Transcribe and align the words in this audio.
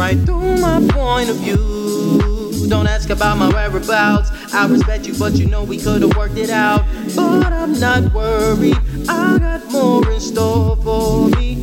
right 0.00 0.18
through 0.20 0.56
my 0.56 0.80
point 0.92 1.28
of 1.28 1.36
view. 1.36 2.66
Don't 2.70 2.86
ask 2.86 3.10
about 3.10 3.36
my 3.36 3.50
whereabouts. 3.50 4.30
I 4.54 4.66
respect 4.66 5.06
you, 5.06 5.12
but 5.18 5.34
you 5.34 5.44
know 5.44 5.62
we 5.62 5.76
could've 5.76 6.16
worked 6.16 6.38
it 6.38 6.48
out. 6.48 6.86
But 7.14 7.52
I'm 7.52 7.78
not 7.78 8.14
worried. 8.14 8.78
I 9.10 9.38
got 9.38 9.70
more 9.70 10.10
in 10.10 10.18
store 10.18 10.76
for 10.76 11.28
me. 11.36 11.56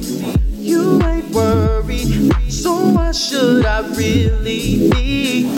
You 0.71 1.02
ain't 1.02 1.31
worried, 1.31 2.31
so 2.52 2.89
why 2.89 3.11
should 3.11 3.66
I 3.66 3.80
really 3.95 4.88
be? 4.91 5.58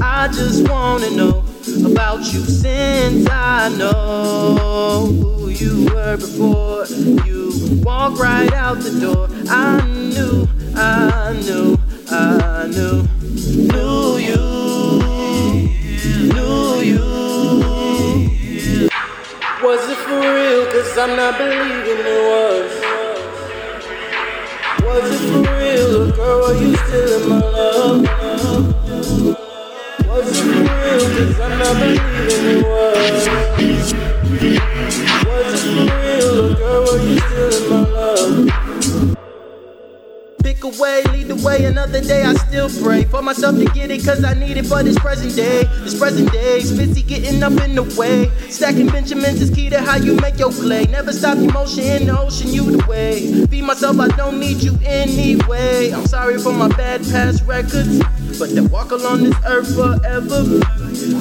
I 0.00 0.28
just 0.28 0.68
wanna 0.68 1.10
know 1.10 1.44
about 1.84 2.20
you 2.32 2.42
since 2.44 3.28
I 3.28 3.70
know 3.76 5.06
who 5.06 5.48
you 5.48 5.86
were 5.86 6.16
before 6.16 6.86
you 7.26 7.80
walk 7.82 8.20
right 8.20 8.52
out 8.52 8.78
the 8.78 9.00
door. 9.00 9.26
I 9.48 9.84
knew, 10.14 10.48
I 10.82 11.34
knew, 11.34 11.76
I 12.10 12.66
knew, 12.68 13.02
knew 13.20 14.16
you, 14.16 14.40
knew 16.32 16.80
you. 16.80 17.04
Was 19.62 19.90
it 19.90 19.98
for 19.98 20.18
real? 20.18 20.64
Cause 20.72 20.96
I'm 20.96 21.16
not 21.16 21.36
believing 21.36 22.00
it 22.00 22.22
was. 22.30 22.72
Was 24.82 25.10
it 25.10 25.20
for 25.28 25.42
real? 25.58 26.12
Girl, 26.12 26.44
are 26.46 26.54
you 26.54 26.74
still 26.74 27.10
in 27.22 27.28
my 27.28 27.40
love? 27.40 28.00
Was 30.08 30.28
it 30.30 30.36
for 30.40 30.48
real? 30.60 31.04
Cause 31.14 31.40
I'm 31.40 31.54
not 31.58 31.74
believing 31.78 32.56
it 32.56 32.64
was. 32.64 33.28
Was 35.26 35.62
it 35.62 35.72
for 35.76 35.84
real? 36.00 36.54
Girl, 36.56 36.88
are 36.88 37.02
you 37.06 37.18
still 37.18 37.52
in 37.52 37.70
my? 37.70 37.79
Pick 40.60 40.76
a 40.76 40.82
way, 40.82 41.02
lead 41.04 41.28
the 41.28 41.36
way, 41.36 41.64
another 41.64 42.02
day 42.02 42.22
I 42.22 42.34
still 42.34 42.68
pray 42.82 43.04
for 43.04 43.22
myself 43.22 43.56
to 43.56 43.64
get 43.64 43.90
it, 43.90 44.04
cause 44.04 44.22
I 44.22 44.34
need 44.34 44.58
it 44.58 44.66
for 44.66 44.82
this 44.82 44.98
present 44.98 45.34
day. 45.34 45.64
This 45.84 45.98
present 45.98 46.30
day, 46.32 46.60
Spitzy 46.60 47.06
getting 47.06 47.42
up 47.42 47.52
in 47.62 47.74
the 47.74 47.84
way. 47.98 48.30
Stacking 48.50 48.88
Benjamins 48.88 49.40
is 49.40 49.48
key 49.48 49.70
to 49.70 49.80
how 49.80 49.96
you 49.96 50.16
make 50.16 50.38
your 50.38 50.52
play. 50.52 50.84
Never 50.84 51.14
stop 51.14 51.38
emotion 51.38 51.84
in 51.84 52.06
the 52.08 52.20
ocean, 52.20 52.52
you 52.52 52.76
the 52.76 52.86
way. 52.86 53.46
Feed 53.46 53.64
myself, 53.64 53.98
I 54.00 54.08
don't 54.08 54.38
need 54.38 54.58
you 54.58 54.78
anyway. 54.84 55.92
I'm 55.92 56.04
sorry 56.04 56.38
for 56.38 56.52
my 56.52 56.68
bad 56.68 57.00
past 57.04 57.42
records, 57.46 57.98
but 58.38 58.50
then 58.50 58.68
walk 58.68 58.90
along 58.90 59.22
this 59.22 59.36
earth 59.46 59.74
forever. 59.74 60.60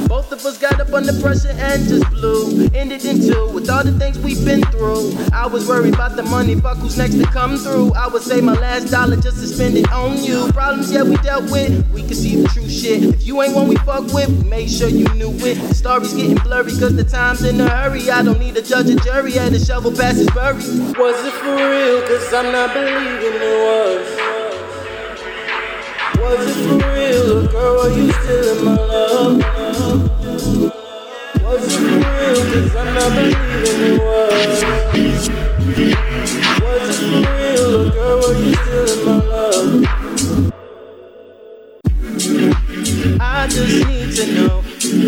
Both 0.07 0.31
of 0.31 0.43
us 0.45 0.57
got 0.57 0.79
up 0.79 0.91
under 0.93 1.13
pressure 1.21 1.49
and 1.49 1.87
just 1.87 2.09
blew. 2.09 2.67
Ended 2.73 3.05
in 3.05 3.21
two 3.21 3.49
with 3.53 3.69
all 3.69 3.83
the 3.83 3.91
things 3.91 4.17
we've 4.17 4.43
been 4.43 4.63
through. 4.63 5.15
I 5.31 5.45
was 5.45 5.67
worried 5.67 5.93
about 5.93 6.15
the 6.15 6.23
money, 6.23 6.55
fuck 6.55 6.77
who's 6.77 6.97
next 6.97 7.15
to 7.15 7.25
come 7.25 7.57
through. 7.57 7.93
I 7.93 8.07
would 8.07 8.23
say 8.23 8.41
my 8.41 8.53
last 8.53 8.89
dollar 8.89 9.15
just 9.15 9.37
to 9.37 9.47
spend 9.47 9.77
it 9.77 9.91
on 9.91 10.23
you. 10.23 10.51
Problems, 10.53 10.91
yeah, 10.91 11.03
we 11.03 11.17
dealt 11.17 11.51
with. 11.51 11.87
We 11.91 12.01
can 12.01 12.15
see 12.15 12.41
the 12.41 12.47
true 12.47 12.67
shit. 12.67 13.03
If 13.03 13.27
you 13.27 13.41
ain't 13.43 13.53
one 13.53 13.67
we 13.67 13.75
fuck 13.77 14.11
with, 14.11 14.29
we 14.29 14.49
made 14.49 14.71
sure 14.71 14.89
you 14.89 15.07
knew 15.13 15.31
it. 15.45 15.55
The 15.55 15.75
story's 15.75 16.13
getting 16.13 16.37
blurry, 16.37 16.71
cause 16.71 16.95
the 16.95 17.03
time's 17.03 17.43
in 17.43 17.61
a 17.61 17.69
hurry. 17.69 18.09
I 18.09 18.23
don't 18.23 18.39
need 18.39 18.57
a 18.57 18.63
judge 18.63 18.89
and 18.89 19.01
jury, 19.03 19.37
and 19.37 19.53
the 19.53 19.59
shovel 19.59 19.91
past 19.91 20.17
is 20.17 20.29
buried. 20.31 20.63
Was 20.97 21.25
it 21.25 21.33
for 21.33 21.55
real? 21.55 22.01
Cause 22.07 22.33
I'm 22.33 22.51
not 22.51 22.73
believing 22.73 23.35
it 23.35 23.55
was. 23.65 24.29
Was 26.19 26.57
it 26.57 26.67
for 26.67 26.77
real? 26.93 27.08
Girl, 27.51 27.79
are 27.81 27.89
you 27.89 28.11
still 28.11 28.57
in 28.57 28.65
my 28.65 28.75
love? 28.75 29.37
Was 31.41 31.65
it 31.65 31.79
for 31.79 31.97
real? 31.97 32.39
Cause 32.51 32.75
I'm 32.75 32.93
not 32.93 33.09
believing 33.15 33.81
it 33.81 33.99
was. 33.99 34.61
Was 36.61 36.85
it 36.89 36.97
for 36.99 37.21
real? 37.33 37.89
Girl, 37.89 38.19
are 38.25 38.37
you 38.39 38.53
still 38.53 38.87
in 38.93 38.99
my 39.05 39.17
love? 39.25 39.69
I 43.19 43.47
just 43.47 43.77
need 43.87 44.09
to 44.15 44.25
know 44.35 44.55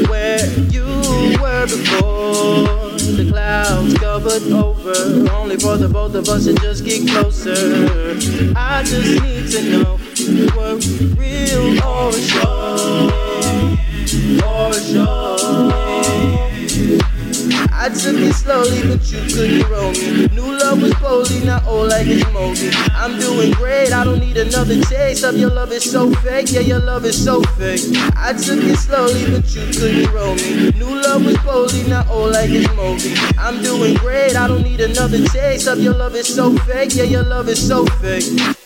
where 0.09 0.43
you 0.71 0.85
were 1.39 1.65
before 1.67 2.65
the 2.97 3.25
clouds 3.29 3.93
covered 3.99 4.43
over. 4.51 5.29
Only 5.31 5.57
for 5.57 5.77
the 5.77 5.87
both 5.87 6.15
of 6.15 6.27
us 6.27 6.45
to 6.45 6.53
just 6.55 6.85
get 6.85 7.07
closer. 7.07 7.85
I 8.55 8.83
just 8.83 9.21
need 9.21 9.51
to 9.51 9.61
know 9.71 10.00
were 10.29 10.75
real 11.15 11.83
or 11.83 12.09
a 12.09 12.13
show, 12.13 13.09
or 14.45 14.69
a 14.69 14.73
show. 14.73 15.37
I 17.73 17.89
took 17.89 18.17
it 18.17 18.33
slowly, 18.33 18.83
but 18.83 19.11
you 19.11 19.21
couldn't 19.33 19.67
roll 19.71 19.91
me. 19.91 20.27
New 20.27 20.55
love 20.59 20.83
was 20.83 20.95
slowly, 20.97 21.43
not 21.43 21.65
old 21.65 21.89
like 21.89 22.05
it's 22.05 22.23
moldy. 22.31 22.69
I'm 22.93 23.19
doing 23.19 23.51
great, 23.53 23.91
I 23.91 24.03
don't 24.03 24.19
need 24.19 24.37
another 24.37 24.79
taste 24.81 25.23
of 25.23 25.35
your 25.35 25.49
love 25.49 25.71
is 25.71 25.89
so 25.89 26.13
fake. 26.15 26.51
Yeah, 26.51 26.59
your 26.59 26.79
love 26.79 27.05
is 27.05 27.23
so 27.23 27.41
fake. 27.57 27.81
I 28.15 28.33
took 28.33 28.63
it 28.63 28.77
slowly, 28.77 29.25
but 29.31 29.49
you 29.55 29.65
couldn't 29.73 30.13
roll 30.13 30.35
me. 30.35 30.69
New 30.77 31.01
love 31.01 31.25
was 31.25 31.39
slowly, 31.41 31.89
not 31.89 32.07
old 32.09 32.33
like 32.33 32.51
it's 32.51 32.71
moldy. 32.75 33.15
I'm 33.39 33.63
doing 33.63 33.95
great, 33.95 34.35
I 34.35 34.47
don't 34.47 34.61
need 34.61 34.81
another 34.81 35.25
taste 35.29 35.65
of 35.67 35.79
your 35.79 35.95
love 35.95 36.13
is 36.13 36.27
so 36.27 36.55
fake. 36.59 36.93
Yeah, 36.93 37.05
your 37.05 37.23
love 37.23 37.49
is 37.49 37.67
so 37.67 37.85
fake. 37.85 38.60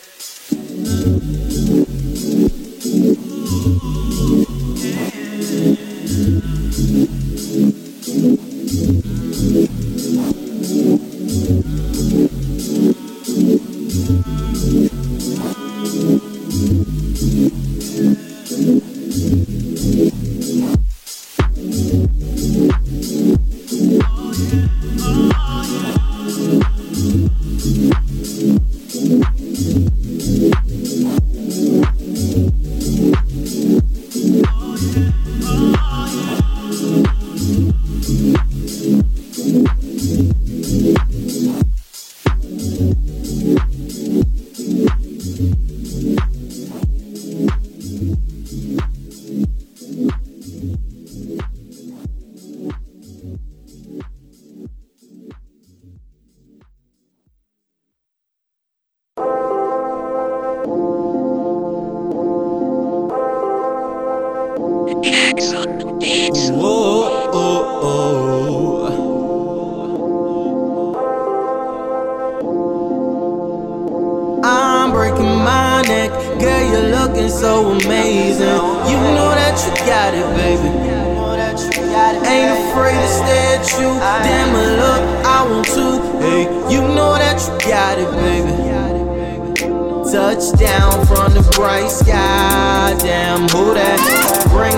Whoa, 65.06 65.14
oh, 67.32 67.80
oh. 67.84 68.88
I'm 74.42 74.90
breaking 74.90 75.36
my 75.44 75.82
neck, 75.82 76.10
girl. 76.40 76.72
You're 76.72 76.90
looking 76.90 77.28
so 77.28 77.70
amazing. 77.70 78.46
You 78.46 78.98
know 79.14 79.30
that 79.30 79.54
you 79.64 79.70
got 79.86 80.12
it, 80.12 80.26
baby. 80.34 80.70
Ain't 82.26 82.70
afraid 82.70 82.98
to 82.98 83.08
stare 83.08 83.60
at 83.60 83.72
you. 83.78 83.88
Damn, 84.26 84.52
look, 84.54 85.02
I 85.24 85.46
want 85.48 85.66
to. 85.68 86.00
Hey, 86.18 86.42
you 86.68 86.80
know 86.82 87.14
that 87.14 87.40
you 87.40 87.70
got 87.70 87.98
it, 88.00 88.10
baby. 88.10 88.54
Touchdown 90.10 91.04
from 91.06 91.34
the 91.34 91.42
bright 91.56 91.90
sky. 91.90 92.94
Damn, 92.98 93.42
who 93.48 93.74
that? 93.74 94.00
Bring 94.56 94.75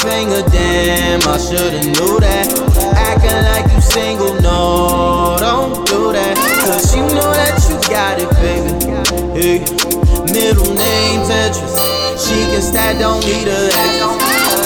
finger, 0.00 0.42
damn. 0.48 1.20
I 1.28 1.36
shoulda 1.36 1.84
knew 1.84 2.20
that. 2.20 2.48
Acting 2.96 3.40
like 3.52 3.68
you 3.72 3.80
single, 3.80 4.34
no, 4.40 5.36
don't 5.38 5.86
do 5.86 6.12
that. 6.12 6.36
Cause 6.64 6.94
you 6.96 7.04
know 7.12 7.30
that 7.36 7.60
you 7.68 7.76
got 7.92 8.16
it, 8.16 8.30
baby. 8.40 8.72
Hey, 9.36 9.60
middle 10.32 10.72
name 10.72 11.20
Tetris. 11.28 11.76
She 12.16 12.36
can 12.48 12.62
stack, 12.62 12.98
don't 12.98 13.20
need 13.24 13.48
a 13.48 13.60
extra. 13.72 14.08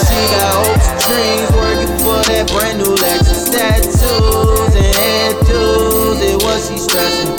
She 0.07 0.21
got 0.35 0.51
hopes 0.55 0.87
and 0.91 1.01
dreams, 1.03 1.51
working 1.59 1.95
for 2.03 2.19
that 2.31 2.47
brand 2.51 2.79
new 2.79 2.95
Lexus. 2.95 3.51
Tattoos 3.51 4.75
and 4.75 4.95
hairdos, 4.95 6.19
it 6.23 6.39
was 6.43 6.69
she 6.69 6.79
stressing. 6.79 7.35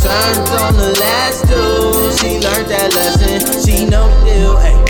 Turned 0.00 0.48
on 0.60 0.76
the 0.76 0.96
last 1.00 1.48
dude, 1.48 2.12
she 2.20 2.40
learned 2.40 2.68
that 2.72 2.92
lesson. 2.94 3.40
She 3.64 3.84
know 3.86 4.08
the 4.08 4.24
deal, 4.24 4.54
ayy. 4.56 4.83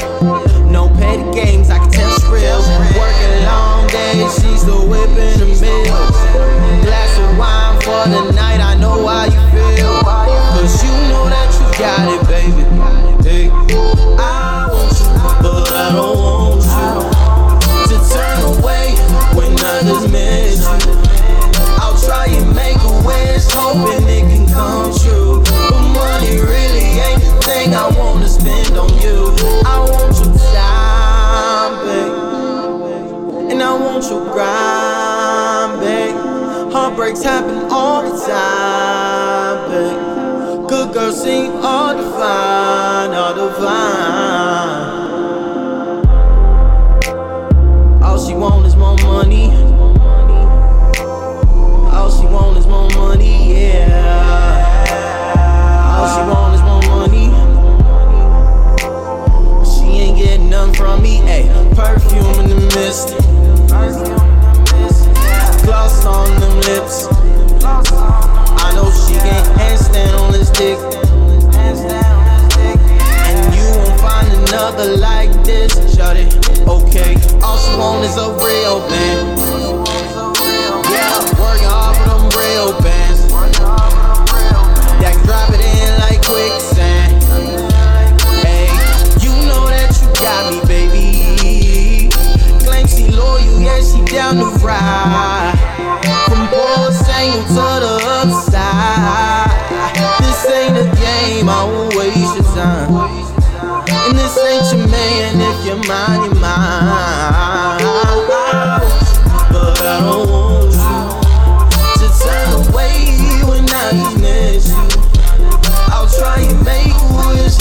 Whipping 4.86 5.43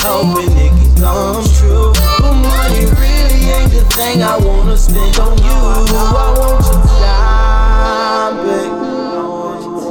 hoping 0.04 0.52
it 0.58 0.72
can 0.78 0.92
come 1.00 1.44
true. 1.58 1.92
But 2.20 2.36
money 2.36 2.86
really 3.00 3.42
ain't 3.56 3.72
the 3.72 3.84
thing 3.96 4.22
I 4.22 4.38
wanna 4.38 4.78
spend 4.78 5.18
on 5.20 5.38
you. 5.38 5.44
I 5.44 6.30
want 6.40 6.66
your 6.68 6.82
time, 7.00 8.36
babe. 8.46 8.76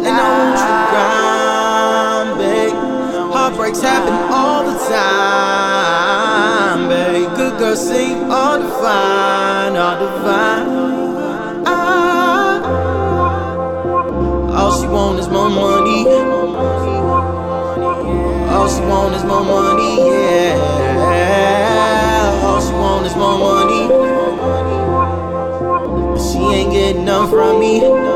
And 0.06 0.14
I 0.20 0.28
want 0.38 0.58
your 0.62 0.76
grind, 0.92 2.30
babe. 2.40 2.76
Heartbreaks 3.34 3.80
happen 3.80 4.16
all 4.38 4.62
the 4.70 4.76
time, 4.92 6.80
babe. 6.88 7.28
Good 7.36 7.54
girls 7.58 7.80
seem 7.88 8.30
all 8.30 8.58
divine, 8.58 9.74
all 9.84 9.96
divine. 10.04 10.66
Ah. 11.66 12.54
All 14.58 14.72
she 14.78 14.86
want 14.88 15.18
is 15.18 15.28
more 15.28 15.48
money. 15.50 16.00
All 18.54 18.68
she 18.68 18.82
want 18.82 19.14
is 19.16 19.24
more 19.24 19.42
money, 19.42 19.81
from 27.28 27.60
me. 27.60 28.11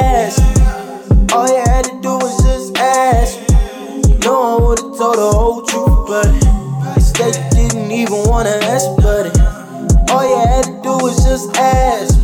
Ask. 0.00 0.42
All 1.32 1.48
you 1.48 1.62
had 1.66 1.84
to 1.84 2.00
do 2.00 2.18
was 2.18 2.36
just 2.42 2.76
ask. 2.76 3.38
No 4.24 4.58
one 4.58 4.68
would've 4.68 4.98
told 4.98 5.16
the 5.16 5.30
whole 5.32 5.62
truth, 5.62 6.08
but 6.08 6.26
instead 6.96 7.36
you 7.36 7.68
didn't 7.68 7.90
even 7.90 8.28
wanna 8.28 8.56
ask, 8.64 8.86
buddy. 8.96 9.30
All 10.12 10.26
you 10.28 10.38
had 10.48 10.64
to 10.64 10.72
do 10.82 10.92
was 11.04 11.16
just 11.24 11.56
ask. 11.56 12.18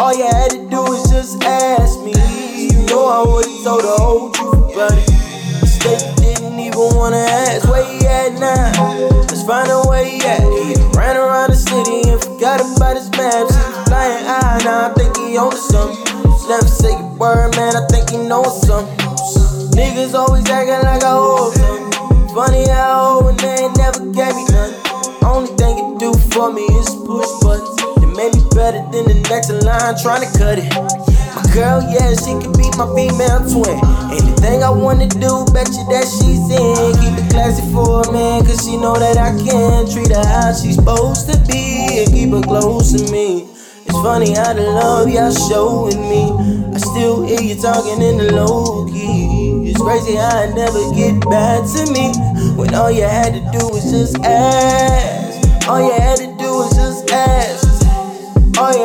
All 0.00 0.14
you 0.14 0.26
had 0.26 0.50
to 0.50 0.68
do 0.70 0.82
was 0.82 1.10
just 1.10 1.42
ask 1.44 2.00
me. 2.00 2.14
You 2.72 2.86
know 2.86 3.06
I 3.06 3.20
would've 3.28 3.62
told 3.62 3.82
the 3.82 3.96
whole 3.98 4.30
truth, 4.30 4.74
buddy. 4.74 5.04
Instead 5.60 6.00
you 6.02 6.34
didn't 6.34 6.58
even 6.58 6.96
wanna 6.96 7.18
ask 7.18 7.68
where 7.68 7.84
he 7.84 8.06
at 8.06 8.32
now. 8.38 8.72
Let's 9.28 9.42
find 9.44 9.68
out 9.68 9.86
where 9.86 10.04
he 10.04 10.18
at. 10.22 10.40
He 10.40 10.74
ran 10.98 11.16
around 11.16 11.50
the 11.50 11.56
city 11.56 12.08
and 12.08 12.20
forgot 12.20 12.60
about 12.60 12.96
his 12.96 13.10
maps. 13.10 13.54
He 13.54 13.62
was 13.62 13.88
flying 13.88 14.24
high, 14.24 14.60
now 14.64 14.90
I 14.90 14.94
think 14.94 15.16
he 15.18 15.36
owns 15.36 15.60
something. 15.60 16.23
Never 16.54 16.68
say 16.68 16.94
a 16.94 17.02
word, 17.18 17.50
man. 17.56 17.74
I 17.74 17.84
think 17.90 18.10
he 18.10 18.16
knows 18.16 18.62
something. 18.62 18.94
Niggas 19.74 20.14
always 20.14 20.48
acting 20.48 20.86
like 20.86 21.02
I 21.02 21.10
owe 21.10 21.50
something. 21.50 22.30
Funny 22.30 22.68
how 22.70 23.26
I 23.26 23.30
and 23.30 23.38
they 23.42 23.66
never 23.74 23.98
gave 24.14 24.38
me 24.38 24.46
nothing. 24.54 25.26
Only 25.26 25.50
thing 25.58 25.74
you 25.74 25.98
do 25.98 26.14
for 26.30 26.52
me 26.52 26.62
is 26.78 26.94
push 27.02 27.26
buttons. 27.42 27.74
It 27.98 28.06
made 28.14 28.38
me 28.38 28.42
better 28.54 28.86
than 28.94 29.02
the 29.02 29.18
next 29.26 29.50
in 29.50 29.66
line 29.66 29.98
trying 29.98 30.22
to 30.22 30.30
cut 30.38 30.62
it. 30.62 30.70
My 31.34 31.42
girl, 31.50 31.82
yeah, 31.90 32.14
she 32.22 32.38
can 32.38 32.54
be 32.54 32.70
my 32.78 32.86
female 32.94 33.42
twin. 33.50 33.74
Anything 34.14 34.62
I 34.62 34.70
wanna 34.70 35.10
do, 35.10 35.42
bet 35.50 35.66
you 35.74 35.82
that 35.90 36.06
she's 36.06 36.46
in. 36.54 36.94
Keep 37.02 37.18
it 37.18 37.34
classy 37.34 37.66
for 37.74 38.06
a 38.06 38.12
man, 38.14 38.46
cause 38.46 38.62
she 38.62 38.78
know 38.78 38.94
that 38.94 39.18
I 39.18 39.34
can 39.42 39.90
treat 39.90 40.14
her 40.14 40.22
how 40.22 40.54
she's 40.54 40.78
supposed 40.78 41.26
to 41.26 41.36
be 41.50 41.98
and 41.98 42.14
keep 42.14 42.30
her 42.30 42.46
close 42.46 42.94
to 42.94 43.10
me. 43.10 43.53
Funny 44.04 44.34
how 44.34 44.52
the 44.52 44.60
love 44.60 45.08
y'all 45.08 45.32
showing 45.32 45.98
me. 45.98 46.28
I 46.74 46.76
still 46.76 47.24
hear 47.24 47.40
you 47.40 47.56
talking 47.56 48.02
in 48.02 48.18
the 48.18 48.34
low 48.34 48.84
key. 48.84 49.70
It's 49.70 49.80
crazy 49.80 50.14
how 50.14 50.44
it 50.44 50.54
never 50.54 50.92
get 50.92 51.24
back 51.24 51.64
to 51.72 51.90
me. 51.90 52.12
When 52.52 52.74
all 52.74 52.90
you 52.90 53.04
had 53.04 53.32
to 53.32 53.40
do 53.40 53.64
was 53.72 53.90
just 53.90 54.20
ask. 54.20 55.66
All 55.66 55.80
you 55.80 55.90
had 55.96 56.18
to 56.18 56.26
do 56.36 56.48
was 56.52 56.76
just 56.76 57.10
ask. 57.12 57.64
All 58.60 58.76
you 58.76 58.84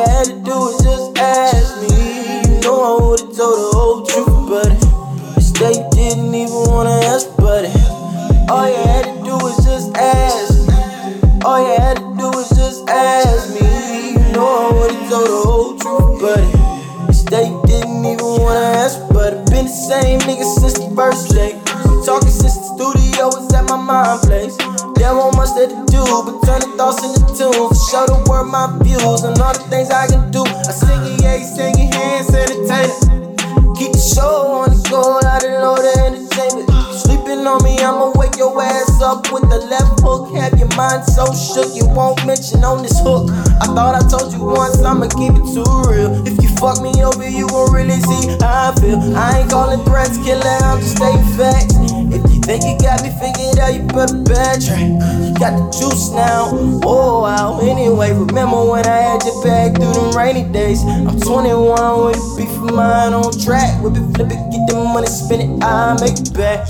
up 39.09 39.33
with 39.33 39.49
the 39.49 39.57
left 39.73 40.05
hook. 40.05 40.29
Have 40.37 40.53
your 40.61 40.69
mind 40.77 41.01
so 41.03 41.25
shook, 41.33 41.73
you 41.73 41.89
won't 41.89 42.21
mention 42.29 42.63
on 42.63 42.85
this 42.85 42.93
hook. 43.01 43.25
I 43.57 43.65
thought 43.73 43.97
I 43.97 44.05
told 44.05 44.29
you 44.31 44.45
once, 44.45 44.77
I'ma 44.85 45.09
keep 45.17 45.33
it 45.33 45.45
too 45.49 45.65
real. 45.89 46.13
If 46.29 46.37
you 46.37 46.49
fuck 46.61 46.77
me 46.85 46.93
over, 47.01 47.25
you 47.25 47.49
gon' 47.49 47.73
really 47.73 47.97
see 48.05 48.37
how 48.37 48.69
I 48.69 48.77
feel. 48.77 49.01
I 49.17 49.41
ain't 49.41 49.49
calling 49.49 49.81
threats, 49.81 50.21
killer, 50.21 50.45
I'm 50.45 50.77
just 50.77 51.01
stating 51.01 51.25
facts. 51.33 51.73
If 52.13 52.21
you 52.29 52.39
think 52.45 52.61
you 52.69 52.77
got 52.77 53.01
me 53.01 53.09
figured 53.17 53.57
out, 53.57 53.73
you 53.73 53.81
better 53.89 54.21
backtrack. 54.29 54.77
You 54.77 55.33
got 55.41 55.57
the 55.57 55.65
juice 55.73 56.13
now, 56.13 56.53
oh 56.85 57.25
wow. 57.25 57.57
Anyway, 57.65 58.13
remember 58.13 58.61
when 58.61 58.85
I 58.85 59.17
had 59.17 59.25
your 59.25 59.41
back 59.41 59.73
through 59.73 59.89
them 59.89 60.13
rainy 60.13 60.45
days? 60.53 60.85
I'm 60.85 61.17
21 61.17 62.05
with 62.05 62.21
a 62.21 62.37
beef 62.37 62.53
of 62.61 62.77
mine 62.77 63.17
on 63.17 63.33
track. 63.41 63.73
Whip 63.81 63.97
it, 63.97 64.05
flip 64.13 64.29
it, 64.29 64.41
get 64.53 64.61
the 64.69 64.77
money, 64.77 65.09
spin 65.09 65.41
it, 65.41 65.63
I 65.65 65.97
make 65.97 66.21
it 66.21 66.29
back. 66.37 66.69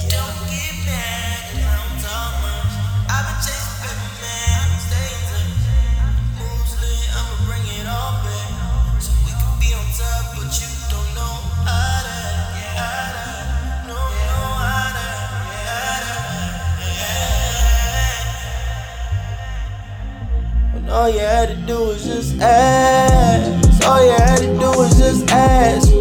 All 21.00 21.10
you 21.10 21.20
had 21.20 21.48
to 21.48 21.56
do 21.56 21.80
was 21.86 22.04
just 22.04 22.38
ask. 22.42 23.88
All 23.88 24.04
you 24.04 24.12
had 24.12 24.40
to 24.40 24.48
do 24.48 24.70
was 24.78 25.00
just 25.00 25.32
ask. 25.32 25.94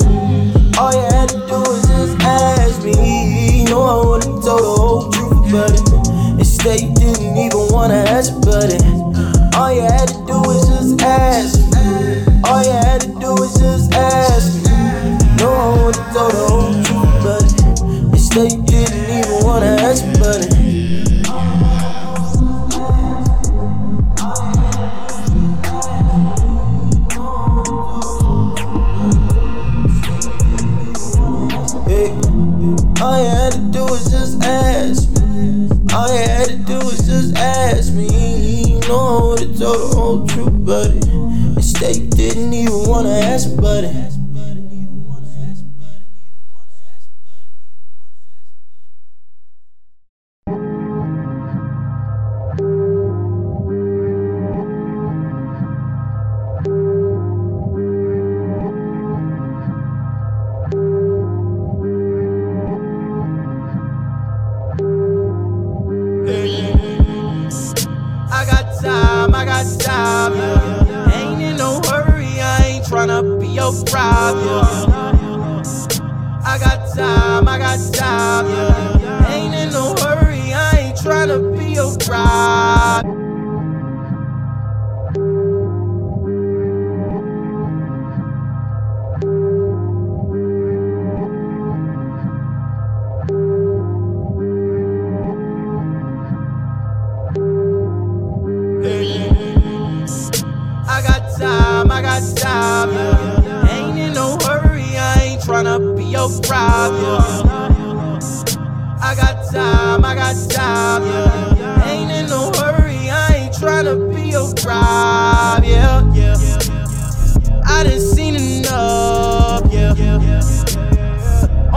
All 0.76 0.92
you 0.92 1.07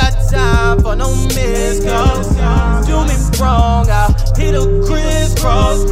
Got 0.00 0.30
time 0.30 0.80
for 0.80 0.96
no 0.96 1.14
miss. 1.26 1.80
Do 1.80 3.04
me 3.04 3.16
wrong, 3.38 3.86
I 3.90 4.14
hit 4.34 4.54
a 4.54 4.64
crisscross. 4.86 5.82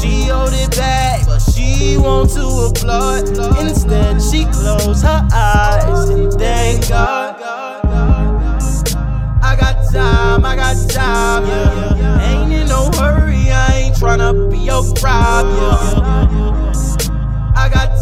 She 0.00 0.26
hold 0.26 0.52
it 0.52 0.76
back, 0.76 1.24
but 1.24 1.38
she 1.38 1.96
want 1.96 2.30
to 2.32 2.44
applaud. 2.68 3.28
Instead, 3.58 4.20
she 4.20 4.44
closed 4.44 5.02
her 5.04 5.26
eyes 5.32 6.10
and 6.10 6.30
thank 6.34 6.88
God. 6.90 7.40
I 9.42 9.56
got 9.58 9.90
time, 9.90 10.44
I 10.44 10.54
got 10.54 10.90
time, 10.90 11.46
yeah. 11.46 12.42
Ain't 12.42 12.52
in 12.52 12.68
no 12.68 12.90
hurry, 12.96 13.50
I 13.50 13.84
ain't 13.84 13.96
tryna 13.96 14.50
be 14.50 14.58
your 14.58 14.84
problem, 14.94 16.34
yeah 16.36 16.81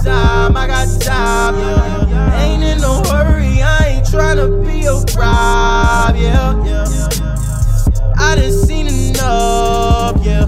time, 0.04 0.56
I 0.56 0.66
got 0.66 1.00
time, 1.00 1.54
yeah. 1.58 2.42
Ain't 2.42 2.62
in 2.62 2.78
no 2.80 3.02
hurry, 3.02 3.62
I 3.62 3.96
ain't 3.96 4.06
tryna 4.06 4.64
be 4.66 4.80
your 4.80 5.04
bribe, 5.14 6.16
yeah. 6.16 6.54
I 8.16 8.36
done 8.36 8.52
seen 8.52 8.86
enough, 8.88 10.24
yeah. 10.24 10.46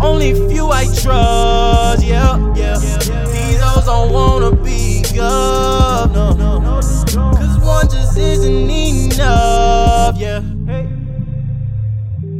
Only 0.00 0.34
few 0.48 0.68
I 0.68 0.84
trust, 1.02 2.04
yeah. 2.04 2.36
These 2.54 3.60
hoes 3.60 3.84
don't 3.86 4.12
wanna 4.12 4.52
be 4.56 5.02
governor, 5.14 6.60
cause 6.70 7.58
one 7.60 7.88
just 7.88 8.16
isn't 8.18 8.70
enough, 8.70 10.18
yeah. 10.18 10.38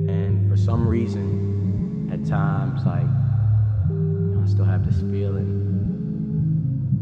And 0.08 0.50
for 0.50 0.56
some 0.56 0.86
reason, 0.86 2.10
at 2.12 2.24
times, 2.26 2.84
like, 2.84 3.06
still 4.56 4.64
have 4.64 4.86
this 4.86 4.98
feeling. 5.12 5.50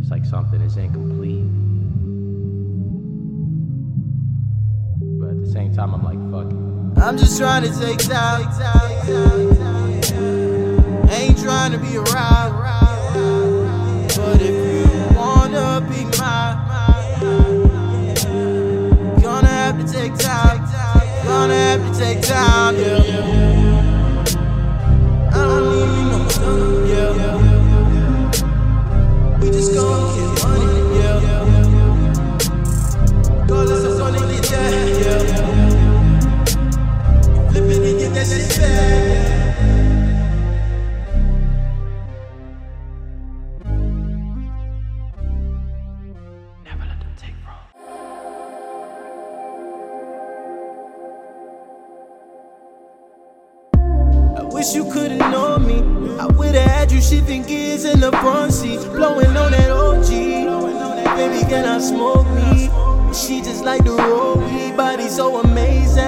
It's 0.00 0.10
like 0.10 0.24
something 0.24 0.60
is 0.60 0.76
incomplete. 0.76 1.46
But 5.20 5.30
at 5.30 5.40
the 5.40 5.46
same 5.52 5.72
time, 5.72 5.94
I'm 5.94 6.02
like, 6.02 6.18
fuck 6.32 6.50
it. 6.50 6.58
I'm 7.00 7.16
just 7.16 7.38
trying 7.38 7.62
to 7.62 7.70
take 7.78 7.98
time. 7.98 8.42
Ain't 11.12 11.38
trying 11.38 11.70
to 11.70 11.78
be 11.78 11.96
around. 11.96 12.54
But 14.16 14.42
if 14.42 14.50
you 14.50 15.16
wanna 15.16 15.80
be 15.88 16.04
mine, 16.18 16.58
gonna 19.22 19.46
have 19.46 19.78
to 19.78 19.86
take 19.92 20.16
time. 20.16 20.58
Gonna 21.24 21.54
have 21.54 21.80
to 21.92 21.98
take 21.98 22.20
time, 22.20 22.53
the 58.10 58.16
front 58.18 58.52
seat, 58.52 58.80
blowing 58.90 59.34
on 59.34 59.52
that 59.52 59.70
OG. 59.70 60.08
Baby, 61.16 61.40
can 61.48 61.64
I 61.64 61.78
smoke 61.78 62.26
me? 62.34 62.68
She 63.14 63.40
just 63.40 63.64
like 63.64 63.82
the 63.84 63.92
roll 63.92 64.36
weed, 64.36 64.76
body 64.76 65.08
so 65.08 65.40
amazing, 65.40 66.04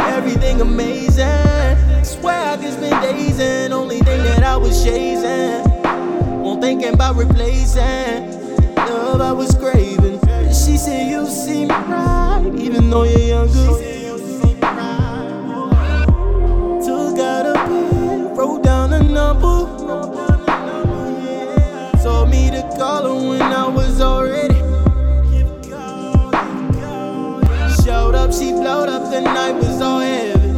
everything 0.00 0.62
amazing. 0.62 2.04
Swear 2.04 2.52
I 2.52 2.56
just 2.56 2.80
been 2.80 2.98
dazing, 3.02 3.72
only 3.74 3.98
thing 3.98 4.22
that 4.22 4.42
I 4.42 4.56
was 4.56 4.82
chasing. 4.82 5.62
Won't 6.40 6.62
thinking 6.62 6.94
about 6.94 7.16
replacing 7.16 8.40
love 8.76 9.20
I 9.20 9.32
was 9.32 9.54
craving. 9.54 10.18
She 10.48 10.78
said 10.78 11.10
you 11.10 11.26
seem 11.26 11.68
right, 11.68 12.50
even 12.56 12.88
though 12.88 13.04
you're 13.04 13.20
younger. 13.20 14.01
Told 22.22 22.30
me 22.30 22.52
to 22.52 22.62
call 22.78 23.02
her 23.02 23.28
when 23.30 23.42
I 23.42 23.66
was 23.66 24.00
already. 24.00 24.54
Showed 27.82 28.14
up, 28.14 28.32
she 28.32 28.52
blowed 28.52 28.88
up, 28.88 29.10
the 29.10 29.22
night 29.22 29.56
was 29.56 29.80
all 29.80 29.98
heavy. 29.98 30.50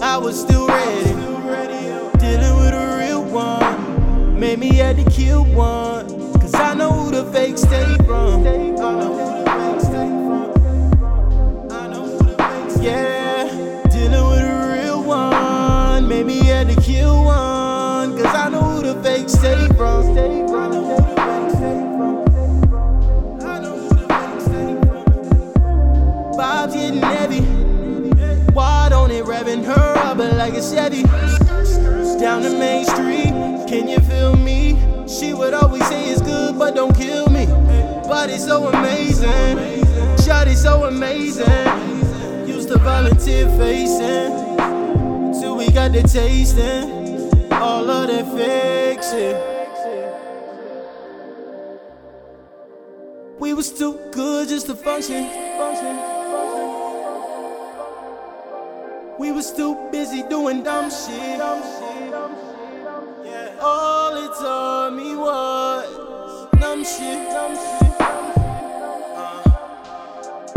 I 0.00 0.16
was 0.16 0.40
still 0.40 0.66
ready. 0.66 1.10
Dealing 2.18 2.56
with 2.56 2.72
a 2.72 2.96
real 2.98 3.22
one. 3.22 4.40
Made 4.40 4.60
me 4.60 4.74
had 4.76 4.96
to 4.96 5.04
kill 5.10 5.44
one. 5.44 6.08
Cause 6.40 6.54
I 6.54 6.72
know 6.72 6.90
who 6.90 7.10
the 7.10 7.30
fake 7.30 7.58
stay 7.58 7.94
from. 8.06 8.42
Like 30.42 30.54
a 30.54 30.60
Chevy. 30.60 31.02
Down 32.18 32.42
the 32.42 32.50
main 32.58 32.84
street, 32.84 33.32
can 33.68 33.86
you 33.86 34.00
feel 34.00 34.34
me? 34.34 34.76
She 35.06 35.32
would 35.34 35.54
always 35.54 35.86
say 35.86 36.10
it's 36.10 36.20
good, 36.20 36.58
but 36.58 36.74
don't 36.74 36.96
kill 36.96 37.28
me. 37.28 37.46
But 38.08 38.28
it's 38.28 38.44
so 38.44 38.66
amazing. 38.66 39.84
Shawty 40.24 40.56
so 40.56 40.84
amazing. 40.86 41.46
Used 42.48 42.68
to 42.70 42.78
volunteer 42.78 43.48
facing. 43.56 44.32
Till 45.38 45.56
we 45.56 45.70
got 45.70 45.92
the 45.92 46.02
tasting. 46.02 46.90
All 47.52 47.88
of 47.88 48.08
that 48.08 49.04
shit. 49.10 49.36
We 53.38 53.54
was 53.54 53.70
too 53.72 53.96
good 54.10 54.48
just 54.48 54.66
to 54.66 54.74
function. 54.74 55.24
function, 55.56 56.21
We 59.22 59.30
was 59.30 59.52
too 59.52 59.76
busy 59.92 60.24
doing 60.24 60.64
dumb 60.64 60.90
shit. 60.90 61.40
All 63.60 64.16
it 64.16 64.32
taught 64.40 64.92
me 64.96 65.14
was 65.14 66.48
dumb 66.58 66.84
shit. 66.84 67.30
Uh, 69.14 69.42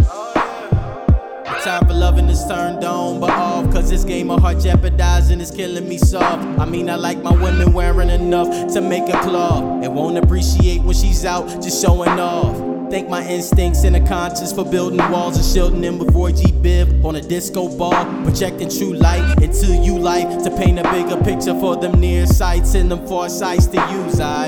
oh. 0.10 1.62
Time 1.64 1.86
for 1.88 1.94
loving 1.94 2.28
is 2.28 2.44
turned 2.48 2.84
on 2.84 3.20
but 3.20 3.30
off. 3.30 3.72
Cause 3.72 3.92
this 3.92 4.04
game 4.04 4.32
of 4.32 4.42
heart 4.42 4.58
jeopardizing 4.60 5.42
is 5.42 5.52
killing 5.52 5.88
me 5.88 6.00
soft. 6.00 6.44
I 6.60 6.66
mean, 6.66 6.90
I 6.90 6.96
like 6.96 7.22
my 7.22 7.34
women 7.34 7.72
wearing 7.72 8.10
enough 8.10 8.74
to 8.74 8.82
make 8.82 9.08
a 9.14 9.22
claw. 9.22 9.80
And 9.84 9.94
won't 9.94 10.18
appreciate 10.18 10.82
when 10.82 10.96
she's 10.96 11.24
out 11.24 11.46
just 11.62 11.84
showing 11.84 12.20
off. 12.20 12.75
Thank 12.96 13.10
my 13.10 13.28
instincts 13.28 13.84
and 13.84 13.94
a 13.98 14.08
conscience 14.08 14.54
for 14.54 14.64
building 14.64 15.00
walls 15.12 15.36
and 15.36 15.46
shielding 15.46 15.82
them 15.82 16.00
with 16.00 16.16
Roy 16.16 16.32
G. 16.32 16.46
Biv 16.54 17.04
on 17.04 17.18
a 17.18 17.22
disco 17.22 17.68
ball, 17.78 18.06
projecting 18.24 18.70
true 18.70 18.94
light 18.94 19.44
into 19.44 19.76
you 19.84 20.00
life 20.00 20.42
to 20.46 20.50
paint 20.50 20.80
a 20.80 20.84
bigger 20.84 21.22
picture 21.22 21.60
for 21.60 21.76
them 21.76 22.00
near 22.00 22.26
sights 22.26 22.74
and 22.74 22.90
them 22.90 23.06
far 23.06 23.28
sights 23.28 23.66
to 23.66 23.76
use. 23.92 24.22
I. 24.22 24.48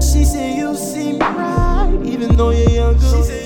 She 0.00 0.24
said 0.24 0.56
you 0.58 0.74
seem 0.74 1.20
right, 1.20 2.00
even 2.04 2.36
though 2.36 2.50
you're 2.50 2.68
younger. 2.68 3.45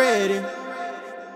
Was 0.00 0.08
ready. 0.08 0.40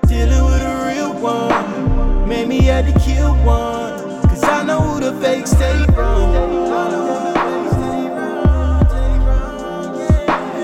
Dealing 0.06 0.44
with 0.44 0.62
a 0.62 0.74
real 0.88 1.12
one. 1.20 2.28
Made 2.28 2.48
me 2.48 2.62
had 2.62 2.86
to 2.86 3.00
kill 3.00 3.34
one. 3.44 4.22
Cause 4.28 4.44
I 4.44 4.62
know 4.64 4.80
who 4.80 5.00
the 5.00 5.12
fake 5.20 5.46
stay 5.46 5.84
from. 5.86 6.32
Fake 6.32 7.76
stay 7.76 8.04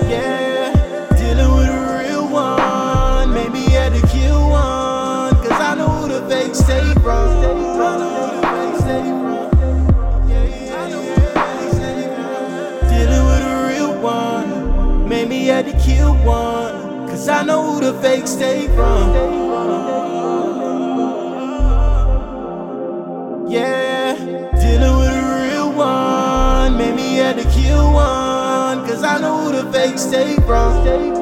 yeah. 0.09 0.73
Dealing 12.89 13.25
with 13.27 13.43
a 13.43 13.69
real 13.69 13.93
one. 14.01 15.07
Made 15.07 15.27
me 15.29 15.45
had 15.47 15.65
to 15.65 15.77
kill 15.79 16.15
one. 16.25 16.60
Cause 17.21 17.29
I 17.29 17.43
know 17.43 17.61
who 17.61 17.81
the 17.81 17.93
fake 18.01 18.25
stay 18.25 18.65
from. 18.65 19.13
Yeah, 23.47 24.15
dealing 24.59 24.97
with 24.97 25.13
a 25.13 25.51
real 25.51 25.71
one. 25.71 26.77
Made 26.79 26.95
me 26.95 27.17
had 27.17 27.37
to 27.37 27.43
kill 27.51 27.93
one. 27.93 28.87
Cause 28.87 29.03
I 29.03 29.19
know 29.19 29.37
who 29.37 29.51
the 29.51 29.71
fake 29.71 29.99
stay 29.99 30.33
from. 30.47 31.20